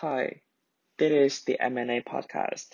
Hi, 0.00 0.42
this 0.98 1.10
is 1.10 1.44
the 1.44 1.58
M&A 1.58 2.02
podcast. 2.02 2.66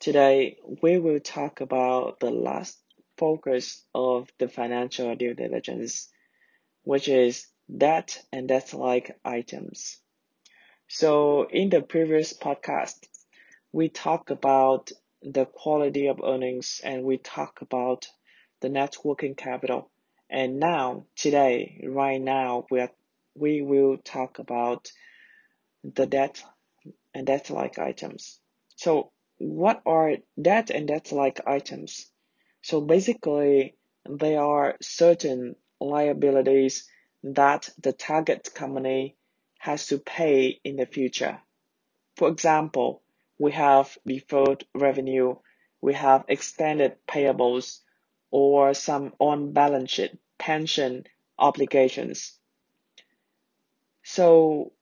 Today, 0.00 0.56
we 0.82 0.98
will 0.98 1.20
talk 1.20 1.60
about 1.60 2.18
the 2.18 2.32
last 2.32 2.82
focus 3.16 3.84
of 3.94 4.28
the 4.40 4.48
financial 4.48 5.14
due 5.14 5.34
diligence, 5.34 6.08
which 6.82 7.06
is 7.06 7.46
debt 7.72 8.20
and 8.32 8.48
debt-like 8.48 9.16
items. 9.24 10.00
So 10.88 11.46
in 11.48 11.70
the 11.70 11.80
previous 11.80 12.36
podcast, 12.36 13.06
we 13.70 13.88
talked 13.88 14.32
about 14.32 14.90
the 15.22 15.44
quality 15.46 16.08
of 16.08 16.20
earnings 16.24 16.80
and 16.82 17.04
we 17.04 17.18
talked 17.18 17.62
about 17.62 18.08
the 18.62 18.68
net 18.68 18.96
working 19.04 19.36
capital. 19.36 19.92
And 20.28 20.58
now, 20.58 21.06
today, 21.14 21.84
right 21.88 22.20
now, 22.20 22.66
we 22.68 22.80
are, 22.80 22.90
we 23.36 23.62
will 23.62 23.96
talk 23.98 24.40
about 24.40 24.90
the 25.82 26.06
debt 26.06 26.42
and 27.14 27.26
debt-like 27.26 27.78
items. 27.78 28.40
So 28.76 29.12
what 29.38 29.82
are 29.86 30.16
debt 30.40 30.70
and 30.70 30.88
debt-like 30.88 31.40
items? 31.46 32.10
So 32.62 32.80
basically, 32.80 33.76
they 34.08 34.36
are 34.36 34.76
certain 34.80 35.56
liabilities 35.80 36.88
that 37.24 37.68
the 37.80 37.92
target 37.92 38.50
company 38.54 39.16
has 39.58 39.86
to 39.88 39.98
pay 39.98 40.60
in 40.64 40.76
the 40.76 40.86
future. 40.86 41.38
For 42.16 42.28
example, 42.28 43.02
we 43.38 43.52
have 43.52 43.96
deferred 44.06 44.64
revenue, 44.74 45.36
we 45.80 45.94
have 45.94 46.24
extended 46.28 46.96
payables, 47.08 47.78
or 48.30 48.74
some 48.74 49.12
on-balance 49.18 49.90
sheet 49.90 50.18
pension 50.38 51.04
obligations. 51.38 52.38
So 54.02 54.72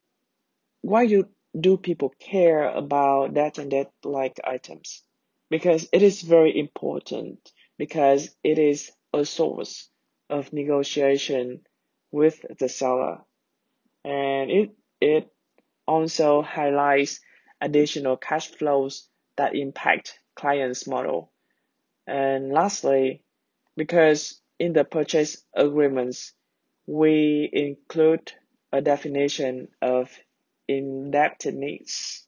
why 0.83 1.07
do, 1.07 1.29
do 1.59 1.77
people 1.77 2.15
care 2.19 2.69
about 2.69 3.35
debt 3.35 3.59
and 3.59 3.71
debt 3.71 3.93
like 4.05 4.41
items? 4.45 5.03
Because 5.51 5.89
it 5.93 6.03
is 6.03 6.23
very 6.23 6.59
important 6.59 7.53
because 7.79 8.31
it 8.45 8.59
is 8.59 8.91
a 9.13 9.25
source 9.25 9.89
of 10.29 10.53
negotiation 10.53 11.61
with 12.13 12.45
the 12.59 12.69
seller. 12.69 13.19
And 14.05 14.51
it, 14.51 14.71
it 15.01 15.29
also 15.87 16.43
highlights 16.43 17.21
additional 17.61 18.17
cash 18.17 18.49
flows 18.49 19.09
that 19.37 19.55
impact 19.55 20.19
client's 20.37 20.87
model. 20.87 21.33
And 22.07 22.53
lastly, 22.53 23.25
because 23.77 24.41
in 24.59 24.73
the 24.73 24.85
purchase 24.85 25.43
agreements, 25.55 26.33
we 26.87 27.49
include 27.53 28.33
a 28.73 28.81
definition 28.81 29.69
of 29.81 30.11
indebtedness. 30.77 32.27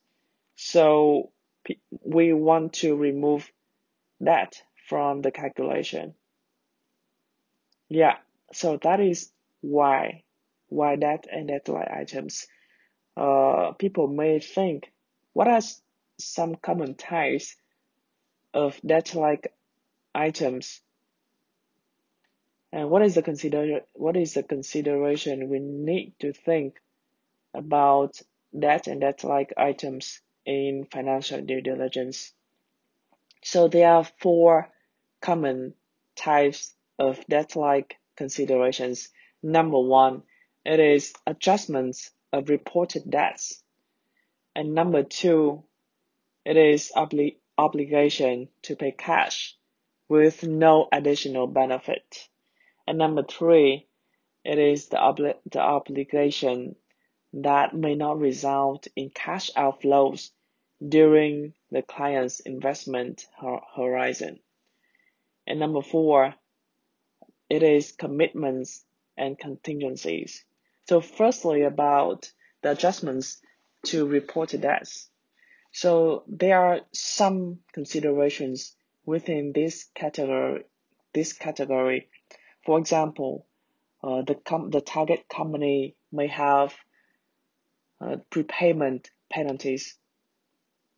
So 0.56 1.30
we 2.04 2.32
want 2.32 2.74
to 2.74 2.96
remove 2.96 3.50
that 4.20 4.60
from 4.88 5.22
the 5.22 5.30
calculation. 5.30 6.14
Yeah, 7.88 8.16
so 8.52 8.78
that 8.82 9.00
is 9.00 9.30
why 9.60 10.24
why 10.68 10.96
debt 10.96 11.26
and 11.30 11.48
debt 11.48 11.68
like 11.68 11.88
items. 11.90 12.46
Uh, 13.16 13.72
people 13.72 14.08
may 14.08 14.40
think, 14.40 14.90
what 15.34 15.46
are 15.48 15.60
some 16.18 16.54
common 16.54 16.94
types 16.94 17.56
of 18.54 18.80
debt 18.80 19.14
like 19.14 19.52
items? 20.14 20.80
And 22.72 22.88
what 22.88 23.02
is 23.02 23.14
the 23.14 23.22
consider 23.22 23.80
what 23.92 24.16
is 24.16 24.32
the 24.34 24.42
consideration 24.42 25.50
we 25.50 25.58
need 25.58 26.14
to 26.20 26.32
think 26.32 26.80
about 27.54 28.18
debt 28.58 28.86
and 28.86 29.00
debt 29.00 29.24
like 29.24 29.52
items 29.56 30.20
in 30.44 30.86
financial 30.90 31.40
due 31.40 31.60
diligence. 31.60 32.32
So 33.42 33.68
there 33.68 33.88
are 33.88 34.04
four 34.20 34.68
common 35.20 35.74
types 36.16 36.74
of 36.98 37.24
debt 37.28 37.56
like 37.56 37.96
considerations. 38.16 39.08
Number 39.42 39.78
one, 39.78 40.22
it 40.64 40.78
is 40.78 41.12
adjustments 41.26 42.10
of 42.32 42.48
reported 42.48 43.10
debts. 43.10 43.62
And 44.54 44.74
number 44.74 45.02
two, 45.02 45.64
it 46.44 46.56
is 46.56 46.92
obli- 46.94 47.38
obligation 47.58 48.48
to 48.62 48.76
pay 48.76 48.92
cash 48.92 49.56
with 50.08 50.42
no 50.42 50.88
additional 50.92 51.46
benefit. 51.46 52.28
And 52.86 52.98
number 52.98 53.22
three, 53.22 53.86
it 54.44 54.58
is 54.58 54.88
the, 54.88 54.96
obli- 54.96 55.38
the 55.50 55.60
obligation 55.60 56.76
that 57.32 57.74
may 57.74 57.94
not 57.94 58.18
result 58.18 58.88
in 58.94 59.10
cash 59.10 59.50
outflows 59.56 60.30
during 60.86 61.54
the 61.70 61.82
client's 61.82 62.40
investment 62.40 63.26
horizon. 63.76 64.40
And 65.46 65.58
number 65.58 65.82
four, 65.82 66.34
it 67.48 67.62
is 67.62 67.92
commitments 67.92 68.84
and 69.16 69.38
contingencies. 69.38 70.44
So 70.88 71.00
firstly 71.00 71.62
about 71.62 72.30
the 72.62 72.72
adjustments 72.72 73.40
to 73.86 74.06
reported 74.06 74.62
debts. 74.62 75.08
So 75.72 76.24
there 76.28 76.60
are 76.60 76.80
some 76.92 77.60
considerations 77.72 78.76
within 79.04 79.52
this 79.52 79.84
category. 79.94 80.64
This 81.14 81.32
category, 81.32 82.08
for 82.64 82.78
example, 82.78 83.46
uh, 84.02 84.22
the 84.22 84.34
com- 84.34 84.70
the 84.70 84.80
target 84.80 85.28
company 85.28 85.94
may 86.10 86.28
have 86.28 86.74
uh, 88.02 88.16
prepayment 88.30 89.10
penalties. 89.30 89.96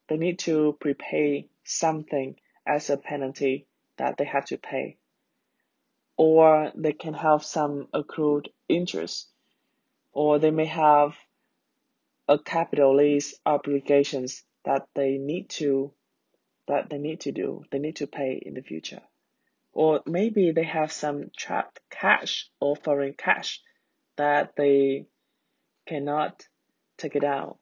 They 0.09 0.17
need 0.17 0.39
to 0.41 0.77
prepay 0.81 1.49
something 1.65 2.37
as 2.67 2.91
a 2.91 2.97
penalty 2.97 3.67
that 3.97 4.17
they 4.17 4.25
have 4.25 4.47
to 4.47 4.59
pay. 4.59 4.97
Or 6.17 6.73
they 6.75 6.93
can 6.93 7.15
have 7.15 7.45
some 7.45 7.89
accrued 7.93 8.49
interest. 8.69 9.29
Or 10.13 10.39
they 10.39 10.51
may 10.51 10.67
have 10.67 11.15
a 12.29 12.39
capital 12.39 12.97
lease 12.97 13.35
obligations 13.45 14.43
that 14.65 14.87
they 14.95 15.19
need 15.19 15.51
to 15.51 15.93
that 16.67 16.89
they 16.89 16.97
need 16.97 17.21
to 17.21 17.33
do, 17.33 17.63
they 17.71 17.79
need 17.79 17.97
to 17.97 18.07
pay 18.07 18.41
in 18.41 18.55
the 18.55 18.63
future. 18.63 19.03
Or 19.75 20.01
maybe 20.07 20.53
they 20.53 20.65
have 20.65 20.93
some 20.93 21.31
trapped 21.37 21.81
cash 21.91 22.49
or 22.59 22.75
foreign 22.75 23.13
cash 23.13 23.61
that 24.17 24.55
they 24.57 25.07
cannot 25.87 26.47
take 26.99 27.17
it 27.17 27.25
out. 27.25 27.59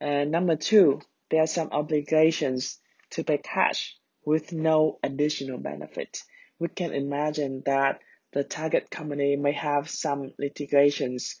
And 0.00 0.30
number 0.30 0.56
two, 0.56 1.00
there 1.30 1.42
are 1.42 1.46
some 1.46 1.70
obligations 1.72 2.78
to 3.10 3.24
pay 3.24 3.38
cash 3.38 3.96
with 4.24 4.52
no 4.52 4.98
additional 5.02 5.58
benefit. 5.58 6.22
We 6.58 6.68
can 6.68 6.92
imagine 6.92 7.62
that 7.66 8.00
the 8.32 8.44
target 8.44 8.90
company 8.90 9.36
may 9.36 9.52
have 9.52 9.88
some 9.88 10.32
litigations 10.38 11.40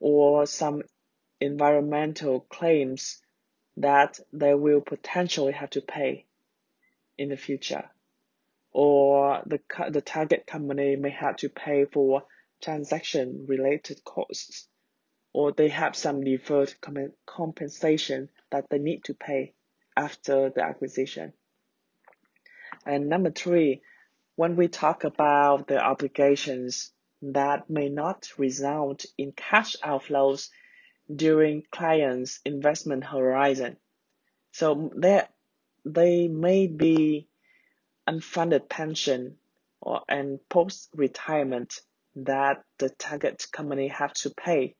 or 0.00 0.46
some 0.46 0.82
environmental 1.40 2.40
claims 2.40 3.20
that 3.76 4.18
they 4.32 4.54
will 4.54 4.80
potentially 4.80 5.52
have 5.52 5.70
to 5.70 5.80
pay 5.80 6.26
in 7.16 7.28
the 7.28 7.36
future. 7.36 7.90
Or 8.72 9.42
the, 9.46 9.60
the 9.90 10.00
target 10.00 10.46
company 10.46 10.96
may 10.96 11.10
have 11.10 11.36
to 11.38 11.48
pay 11.48 11.84
for 11.84 12.24
transaction 12.62 13.46
related 13.48 14.04
costs 14.04 14.68
or 15.32 15.52
they 15.52 15.68
have 15.68 15.94
some 15.96 16.24
deferred 16.24 16.74
compensation 17.26 18.28
that 18.50 18.66
they 18.70 18.78
need 18.78 19.04
to 19.04 19.14
pay 19.14 19.52
after 19.96 20.50
the 20.50 20.62
acquisition. 20.62 21.32
And 22.86 23.08
number 23.08 23.30
three, 23.30 23.82
when 24.36 24.56
we 24.56 24.68
talk 24.68 25.04
about 25.04 25.66
the 25.66 25.78
obligations 25.78 26.92
that 27.22 27.68
may 27.68 27.88
not 27.88 28.28
result 28.38 29.04
in 29.16 29.32
cash 29.32 29.76
outflows 29.82 30.48
during 31.14 31.64
clients' 31.70 32.40
investment 32.44 33.04
horizon. 33.04 33.76
So 34.52 34.92
there, 34.94 35.28
they 35.84 36.28
may 36.28 36.66
be 36.66 37.28
unfunded 38.08 38.68
pension 38.68 39.36
or 39.80 40.02
and 40.08 40.38
post-retirement 40.48 41.80
that 42.16 42.64
the 42.78 42.88
target 42.90 43.46
company 43.52 43.88
have 43.88 44.12
to 44.12 44.30
pay 44.30 44.74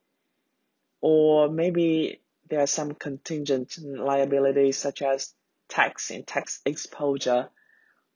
or 1.00 1.48
maybe 1.48 2.20
there 2.48 2.60
are 2.60 2.66
some 2.66 2.94
contingent 2.94 3.78
liabilities 3.78 4.76
such 4.76 5.02
as 5.02 5.32
tax 5.68 6.10
and 6.10 6.26
tax 6.26 6.60
exposure, 6.64 7.50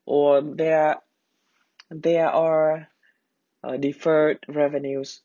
or 0.05 0.41
there 0.41 0.97
there 1.89 2.29
are 2.29 2.87
uh, 3.63 3.77
deferred 3.77 4.39
revenues. 4.47 5.21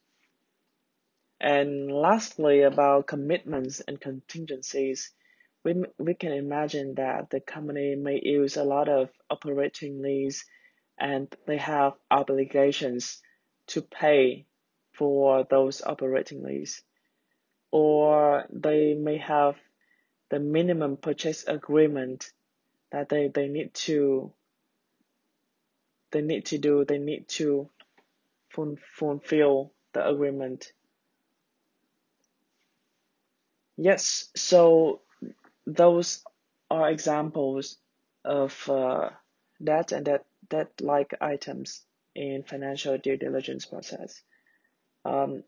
And 1.41 1.91
lastly, 1.91 2.63
about 2.63 3.07
commitments 3.07 3.81
and 3.81 4.01
contingencies, 4.01 5.13
we, 5.65 5.75
we 5.99 6.15
can 6.15 6.33
imagine 6.33 6.95
that 6.97 7.31
the 7.31 7.41
company 7.41 7.95
may 7.95 8.21
use 8.23 8.57
a 8.57 8.65
lot 8.65 8.89
of 8.89 9.09
operating 9.31 10.03
lease 10.03 10.45
and 10.99 11.33
they 11.47 11.59
have 11.59 11.93
obligations 12.11 13.23
to 13.69 13.83
pay 13.83 14.47
for 14.93 15.47
those 15.49 15.81
operating 15.81 16.43
lease 16.43 16.83
or 17.71 18.45
they 18.51 18.95
may 18.95 19.19
have 19.19 19.57
the 20.31 20.39
minimum 20.39 20.97
purchase 20.97 21.45
agreement 21.47 22.31
that 22.93 23.09
they, 23.09 23.29
they 23.29 23.49
need 23.49 23.75
to 23.75 24.33
they 26.11 26.23
need 26.23 26.47
to 26.47 26.59
do 26.59 26.85
they 26.85 26.99
need 26.99 27.29
to 27.29 27.69
fulfill 28.51 29.73
the 29.93 30.07
agreement. 30.07 30.73
Yes 33.77 34.31
so 34.35 35.01
those 35.67 36.25
are 36.71 36.91
examples 36.91 37.77
of 38.25 38.69
uh, 38.69 39.11
debt 39.63 39.93
and 39.93 40.05
debt 40.05 40.25
that 40.51 40.81
like 40.81 41.15
items 41.21 41.83
in 42.15 42.43
financial 42.43 42.97
due 42.99 43.17
diligence 43.17 43.67
process. 43.67 44.23
Um, 45.05 45.45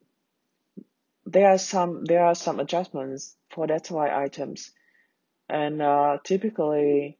there 1.32 1.50
are 1.50 1.58
some 1.58 2.04
there 2.04 2.24
are 2.24 2.34
some 2.34 2.60
adjustments 2.60 3.36
for 3.50 3.66
debt 3.66 3.90
like 3.90 4.12
items 4.12 4.72
and 5.48 5.82
uh, 5.82 6.18
typically 6.24 7.18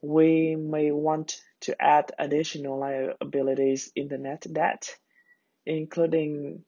we 0.00 0.54
may 0.54 0.90
want 0.90 1.40
to 1.60 1.82
add 1.82 2.12
additional 2.18 2.78
liabilities 2.78 3.90
in 3.96 4.08
the 4.08 4.18
net 4.18 4.46
debt, 4.52 4.94
including 5.64 6.62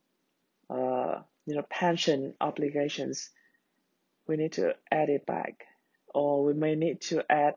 uh, 0.71 1.21
you 1.47 1.55
know 1.55 1.63
pension 1.69 2.35
obligations. 2.41 3.31
We 4.27 4.37
need 4.37 4.53
to 4.53 4.75
add 4.91 5.11
it 5.11 5.27
back, 5.27 5.65
or 6.15 6.45
we 6.45 6.55
may 6.55 6.75
need 6.75 7.03
to 7.03 7.25
add 7.31 7.55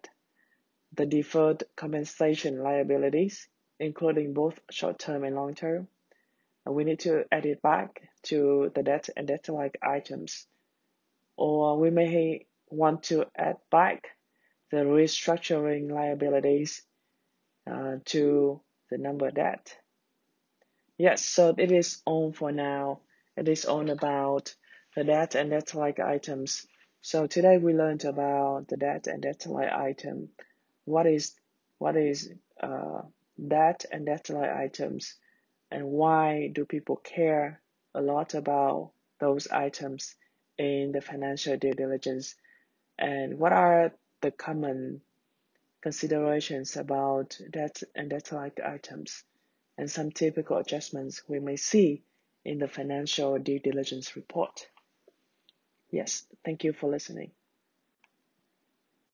the 0.93 1.05
deferred 1.05 1.63
compensation 1.75 2.61
liabilities, 2.61 3.47
including 3.79 4.33
both 4.33 4.59
short-term 4.69 5.23
and 5.23 5.35
long-term. 5.35 5.87
We 6.71 6.83
need 6.83 6.99
to 6.99 7.23
add 7.31 7.45
it 7.45 7.61
back 7.61 8.01
to 8.23 8.71
the 8.75 8.83
debt 8.83 9.09
and 9.15 9.27
debt-like 9.27 9.77
items, 9.81 10.45
or 11.37 11.77
we 11.79 11.89
may 11.89 12.45
want 12.69 13.03
to 13.03 13.25
add 13.35 13.57
back 13.71 14.07
the 14.71 14.77
restructuring 14.77 15.91
liabilities 15.91 16.81
uh, 17.69 17.95
to 18.05 18.61
the 18.89 18.97
number 18.97 19.31
debt. 19.31 19.75
Yes, 20.97 21.23
so 21.23 21.55
it 21.57 21.71
is 21.71 22.01
on 22.05 22.33
for 22.33 22.51
now. 22.51 22.99
It 23.37 23.47
is 23.47 23.65
on 23.65 23.89
about 23.89 24.53
the 24.95 25.03
debt 25.03 25.35
and 25.35 25.49
debt 25.49 25.73
like 25.73 25.99
items. 25.99 26.67
So 27.01 27.25
today 27.25 27.57
we 27.57 27.73
learned 27.73 28.03
about 28.03 28.67
the 28.67 28.77
debt 28.77 29.07
and 29.07 29.21
debt 29.21 29.45
like 29.47 29.71
item. 29.71 30.29
What 30.85 31.05
is 31.05 31.33
what 31.77 31.95
is 31.95 32.29
uh, 32.61 33.03
debt 33.47 33.85
and 33.91 34.05
debt 34.05 34.29
like 34.29 34.49
items, 34.49 35.15
and 35.71 35.85
why 35.85 36.49
do 36.53 36.65
people 36.65 36.95
care 36.97 37.61
a 37.93 38.01
lot 38.01 38.33
about 38.33 38.91
those 39.19 39.47
items 39.47 40.15
in 40.57 40.91
the 40.91 41.01
financial 41.01 41.57
due 41.57 41.73
diligence, 41.73 42.35
and 42.97 43.39
what 43.39 43.53
are 43.53 43.93
the 44.21 44.31
common 44.31 45.01
considerations 45.81 46.75
about 46.75 47.39
debt 47.51 47.81
and 47.95 48.09
debt-like 48.09 48.59
items, 48.65 49.23
and 49.77 49.89
some 49.89 50.11
typical 50.11 50.57
adjustments 50.57 51.23
we 51.27 51.39
may 51.39 51.55
see 51.55 52.03
in 52.43 52.59
the 52.59 52.67
financial 52.67 53.37
due 53.39 53.59
diligence 53.59 54.15
report. 54.15 54.67
Yes, 55.91 56.23
thank 56.43 56.63
you 56.63 56.73
for 56.73 56.89
listening. 56.89 57.31